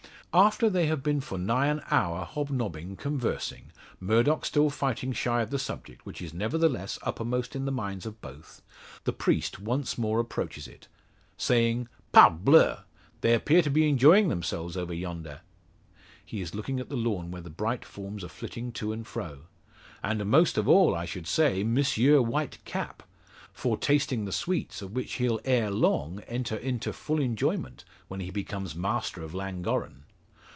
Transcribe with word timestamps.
After 0.33 0.69
they 0.69 0.85
have 0.85 1.03
been 1.03 1.19
for 1.19 1.37
nigh 1.37 1.65
an 1.67 1.81
hour 1.91 2.23
hobnobbing, 2.23 2.95
conversing, 2.95 3.65
Murdock 3.99 4.45
still 4.45 4.69
fighting 4.69 5.11
shy 5.11 5.41
of 5.41 5.49
the 5.49 5.59
subject, 5.59 6.05
which 6.05 6.21
is 6.21 6.33
nevertheless 6.33 6.97
uppermost 7.01 7.53
in 7.53 7.65
the 7.65 7.69
minds 7.73 8.05
of 8.05 8.21
both, 8.21 8.61
the 9.03 9.11
priest 9.11 9.59
once 9.59 9.97
more 9.97 10.21
approaches 10.21 10.69
it, 10.69 10.87
saying: 11.35 11.89
"Parbleu! 12.13 12.77
They 13.19 13.33
appear 13.33 13.61
to 13.61 13.69
be 13.69 13.89
enjoying 13.89 14.29
themselves 14.29 14.77
over 14.77 14.93
yonder!" 14.93 15.41
He 16.25 16.39
is 16.39 16.55
looking 16.55 16.79
at 16.79 16.87
the 16.87 16.95
lawn 16.95 17.29
where 17.29 17.41
the 17.41 17.49
bright 17.49 17.83
forms 17.83 18.23
are 18.23 18.29
flitting 18.29 18.71
to 18.71 18.93
and 18.93 19.05
fro. 19.05 19.47
"And 20.01 20.25
most 20.27 20.57
of 20.57 20.65
all, 20.65 20.95
I 20.95 21.03
should 21.03 21.27
say, 21.27 21.61
Monsieur 21.65 22.21
White 22.21 22.59
Cap 22.63 23.03
foretasting 23.51 24.23
the 24.23 24.31
sweets 24.31 24.81
of 24.81 24.93
which 24.93 25.15
he'll 25.15 25.41
ere 25.43 25.69
long 25.71 26.21
enter 26.21 26.55
into 26.55 26.93
full 26.93 27.19
enjoyment; 27.19 27.83
when 28.07 28.21
he 28.21 28.31
becomes 28.31 28.77
master 28.77 29.21
of 29.23 29.33
Llangorren." 29.33 30.05